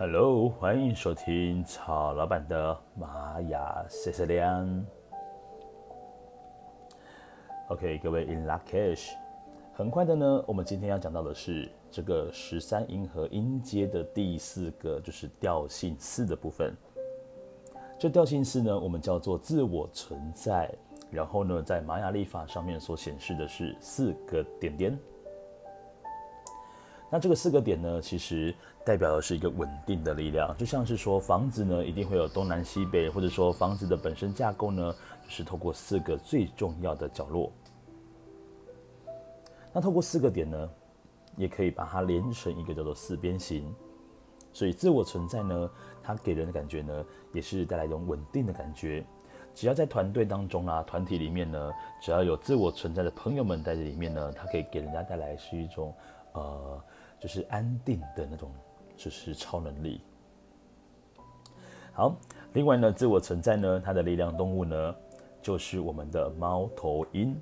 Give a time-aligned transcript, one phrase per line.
[0.00, 4.86] Hello，欢迎收听曹老板的玛雅 CC 亮。
[7.66, 9.10] OK，各位 In Luckesh，
[9.74, 16.72] 很快的呢，我们今天要讲到的是这个十三银河音阶的第四个，就是调性四的部分。
[17.98, 20.72] 这调性四呢，我们叫做自我存在，
[21.10, 24.96] 然后呢，在玛雅历法上面所显示的是四个点点。
[27.10, 28.54] 那这个四个点呢，其实
[28.84, 34.94] 代表的是一个稳定的力量，就像是说房子呢，一定会有东南西北，或者说房子的本身架构呢，
[35.26, 37.50] 是透过四个最重要的角落。
[39.72, 40.70] 那透过四个点呢，
[41.34, 43.74] 也可以把它连成一个叫做四边形。
[44.52, 45.70] 所以自我存在呢，
[46.02, 49.02] 它给人的感觉呢，也是带来一种稳定的感觉。
[49.54, 55.94] 只要在团队当中啊，团体里面呢，只要有自我存在的朋友们在这里面呢，它可以给人家带来是一种
[56.34, 56.78] 呃。
[57.20, 58.50] 就是安定的那种，
[58.96, 60.00] 就是超能力。
[61.92, 62.14] 好，
[62.52, 64.94] 另外呢，自我存在呢，它的力量动物呢，
[65.42, 67.36] 就是我们的猫头鹰。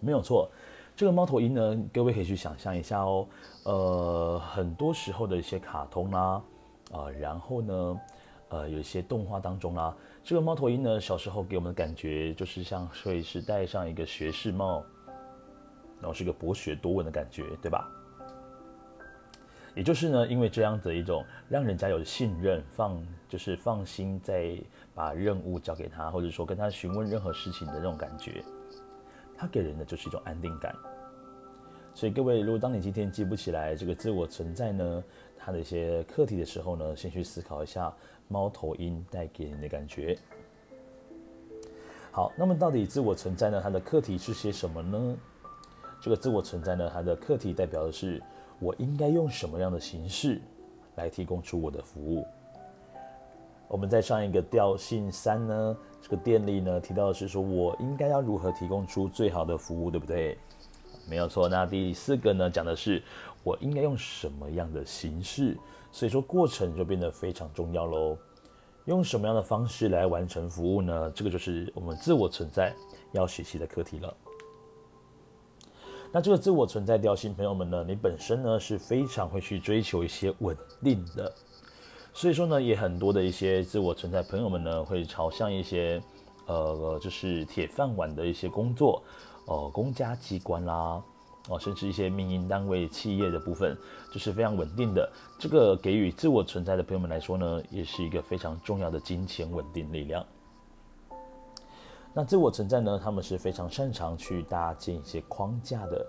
[0.00, 0.50] 没有错，
[0.94, 3.26] 这个猫头鹰呢，各位可以去想象一下哦。
[3.64, 6.42] 呃，很多时候的一些卡通啦，
[6.90, 8.00] 啊，呃，然后呢，
[8.48, 14.82] 呃，有一些动画当中啦，这个猫头鹰呢，小时候给我们的感觉就是像会是戴上一个学士帽，
[16.00, 17.90] 然后是个博学多闻的感觉，对吧？
[19.76, 24.56] 也就是呢，因为这样的一种让人家有信任、放就是放心，在
[24.94, 28.42] 把任务交给他，或者说跟他询问任何事情的那种感觉，
[29.36, 30.74] 他给人的就是一种安定感。
[31.92, 35.04] 所以各位，如果当你今天记不起来这个自我存在呢，
[35.36, 37.92] 它的一些课题的时候呢，先去思考一下
[38.28, 40.18] 猫头鹰带给你的感觉。
[42.10, 45.16] 好，那么到底自我存在呢，它的课题是些什么呢？
[46.00, 48.22] 这个自我存在呢，它的课题代表的是。
[48.58, 50.40] 我应该用什么样的形式
[50.96, 52.26] 来提供出我的服务？
[53.68, 60.38] 我们在上一个调性三呢，这个电力呢提到的是说，我应该要如何提供出最好的服务，对不对？
[61.08, 61.48] 没有错。
[61.48, 63.02] 那第四个呢，讲的是
[63.42, 65.56] 我应该用什么样的形式，
[65.90, 68.16] 所以说过程就变得非常重要喽。
[68.86, 71.10] 用什么样的方式来完成服务呢？
[71.10, 72.72] 这个就是我们自我存在
[73.10, 74.16] 要学习的课题了。
[76.12, 81.30] 那这个自我存在调性，朋友们呢，你本身呢是非常会去追求一些稳定的，
[82.14, 86.00] 所以说呢，也很多的一些自我存在朋友们呢，会朝向一些，
[86.46, 89.02] 呃，就是铁饭碗的一些工作，
[89.44, 91.02] 哦、呃，公家机关啦，
[91.48, 93.76] 哦、甚至一些民营单位、企业的部分，
[94.10, 95.12] 就是非常稳定的。
[95.38, 100.24] 这个给予自我存在的朋友们来说呢，也是一个非常重要的金钱稳定力量。
[102.18, 106.02] 那自我存在呢，他们是非常擅长去搭建一些框架的。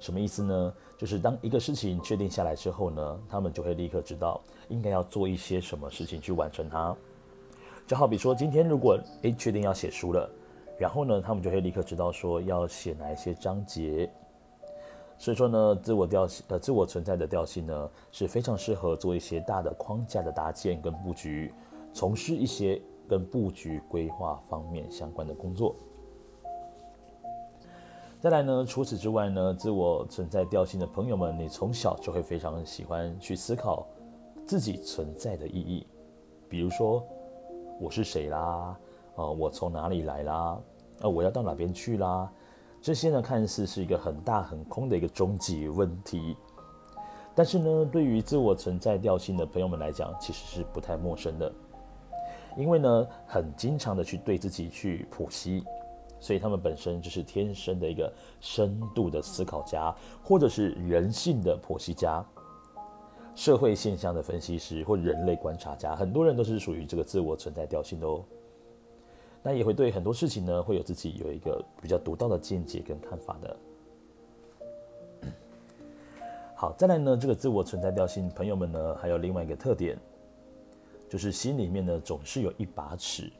[0.00, 0.74] 什么意思呢？
[0.98, 6.96] 就是当一个事情确定下来之后呢，他们就会立刻知道应该要做一些什么事情去完成它。
[7.86, 10.28] 就好比说，今天如果诶确定要写书了，
[10.80, 14.10] 然后呢，他们就会立刻知道说要写哪一些章节。
[15.16, 21.54] 所以说呢，自我调性呃，自我存在的调性呢，是非常适合做一些大的框架的搭建跟布局，
[21.92, 22.82] 从事一些。
[23.08, 25.74] 跟布局规划方面相关的工作。
[28.20, 33.86] 再来呢，除此之外呢，自我存在调性的朋友们，你从小就会非常喜欢去思考
[34.46, 35.86] 自己存在的意义，
[36.48, 37.04] 比如说
[37.78, 38.74] 我是谁啦，
[39.14, 40.58] 啊、我从哪里来啦，
[41.02, 42.32] 啊、我要到哪边去啦，
[42.80, 46.34] 这些呢，看似是一个很大很空的一个终极问题，
[47.34, 51.52] 但是呢，对于自我存在调性的朋友们来讲，其实是不太陌生的。
[52.56, 55.64] 因为呢，很经常的去对自己去剖析，
[56.20, 62.24] 所以他们本身就是天生的一个深度的思考家，或者是人性的剖析家、
[63.34, 65.96] 社会现象的分析师或人类观察家。
[65.96, 68.24] 很多人都是属于这个自我存在调性的哦。
[69.42, 73.56] 那也会对很多事情呢，会有自己有一个比较独到的见解跟看法的。
[76.56, 79.98] 好，再来呢，这个自我存在调性朋友们呢，还有另外一个特点。
[81.14, 83.30] 就是心里面呢，总是有一把尺，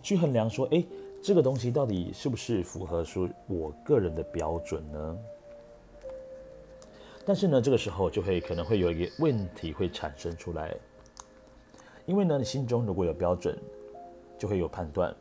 [0.00, 0.86] 去衡量说，诶，
[1.20, 5.18] 这个东西到底是不是符合说我个人的标准呢？
[7.26, 10.72] 但是呢，这个时候就会可能会有一个问题会产生出来，
[12.06, 13.58] 因为呢，你心中如果有标准，
[14.38, 15.12] 就会有判断。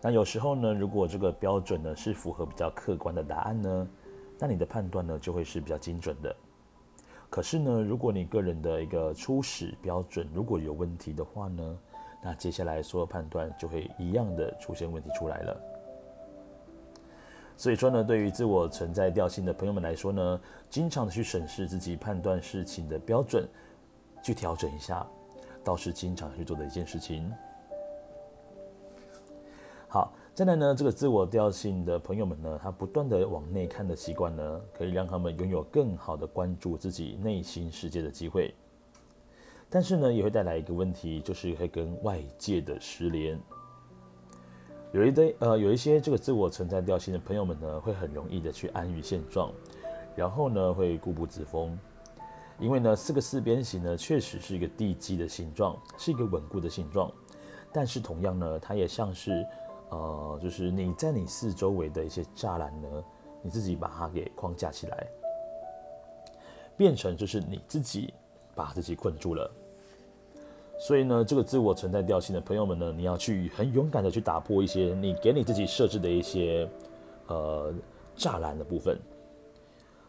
[0.00, 3.88] 那有时候呢，如果这个标准呢是符合比较客观的答案呢，
[4.38, 6.34] 那你的判断呢就会是比较精准的。
[7.36, 11.78] 可是呢，如果你个人的一个初始标准如果有问题的话呢，
[12.22, 15.60] 那接下来所有判断就会一样的出现问题出来了。
[17.54, 20.40] 所以说呢，对于自我存在调性的朋友们来说呢，
[20.70, 23.46] 经常的去审视自己判断事情的标准，
[24.22, 25.06] 去调整一下，
[25.62, 27.30] 倒是经常去做的一件事情。
[29.88, 38.54] 好，再来呢，这个自我调性的朋友们呢，他不断的往内看的习惯呢，可以让他们拥有更好的关注自己内心世界的机会。
[39.70, 43.40] 但是呢，也会带来一个问题，就是会跟外界的失联。
[44.92, 49.50] 有一堆呃，有一些这个自我存在调性的朋友们呢，会很容易的去安于现状，
[50.14, 51.78] 然后呢，会固步自封。
[52.60, 57.10] 因为呢，四个四边形呢，确实是一个地基的形状，是一个稳固的形状。
[57.72, 59.42] 但是同样呢，它也像是
[59.90, 63.04] 呃，就是你在你四周围的一些栅栏呢，
[63.42, 65.06] 你自己把它给框架起来，
[66.76, 68.12] 变成就是你自己
[68.54, 69.50] 把自己困住了。
[70.78, 76.68] 所以呢，这个自我存在调性的朋友们呢，你要去很勇敢的去打破一些你给你自己设置的一些
[77.28, 77.72] 呃
[78.16, 78.98] 栅栏的部分，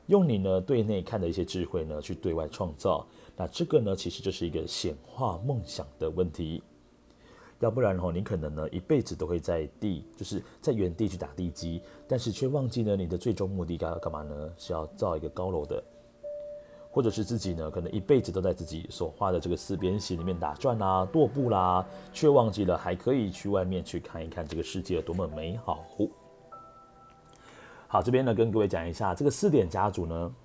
[0.08, 3.08] 用你呢对内看的一些智慧呢去对外创造。
[3.36, 6.62] 那这个呢，其实就是一个显化梦想的问题。
[7.60, 14.52] 要不然的话，你可能呢一辈子都会在地，就是在原地去打地基，但是却忘记呢你的最终目的该要干嘛呢？
[14.58, 15.84] 是要造一个高楼的。
[16.90, 25.86] 或者是自己呢，可能一辈子都在自己所画的这个四边形里面打转啦、踱步啦，却忘记了还可以去外面去看一看这个世界有多么美好。
[27.88, 30.36] 好，这边呢跟各位讲一下这个四点家族呢，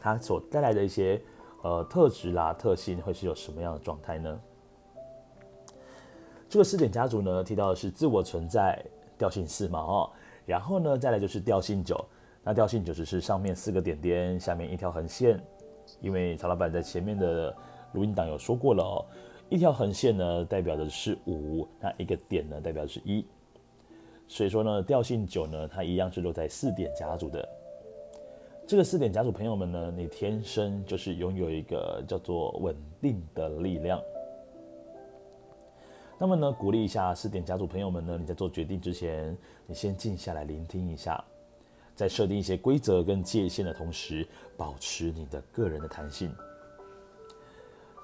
[0.00, 1.20] 它所带来的一些
[1.62, 4.40] 呃特质啦、特性会是有什么样的状态呢？
[6.54, 8.80] 这个四点家族呢提到的是自我存在
[9.18, 10.10] 调性四嘛哦，
[10.46, 12.00] 然后呢再来就是调性九，
[12.44, 15.42] 那调性九只是上面四个点点，下面一条横线。
[16.00, 17.52] 因为曹老板在前面的
[17.90, 19.04] 录音档有说过了哦，
[19.50, 23.26] 一条横线呢代表的是五，那一个点呢代表的是一，
[24.28, 27.48] 所以说呢调性九呢它一样是落在四点家族的。
[28.64, 34.00] 这个四点家族朋友们呢，你天生就是拥有一个叫做稳定的力量。
[36.24, 39.36] 那么呢鼓励一下四点家族朋友们呢，你在做决定之前，
[39.66, 41.22] 你先静下来聆听一下。
[41.94, 44.26] 在设定一些规则跟界限的同时，
[44.56, 46.34] 保持你的个人的弹性。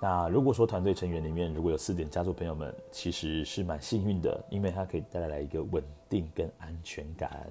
[0.03, 7.47] 那如果说团队成员里面如果有四点家族朋友们，其实是蛮幸运的，因为它可以带来一个稳定跟安全感。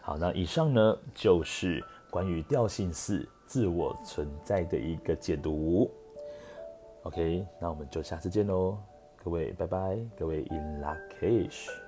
[0.00, 5.90] 好，那以上呢就是关于调性四自我存在的一个解读。
[7.04, 8.78] OK，那我们就下次见喽，
[9.22, 11.83] 各位拜拜，各位 In luckish。